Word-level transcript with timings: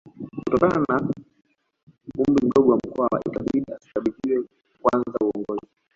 Kutokana 0.43 0.77
na 0.89 0.95
umri 2.21 2.45
mdogo 2.45 2.69
wa 2.71 2.77
Mkwawa 2.77 3.17
ikabidi 3.27 3.71
asikabidhiwe 3.75 4.39
kwanza 4.81 5.17
uongozi 5.23 5.67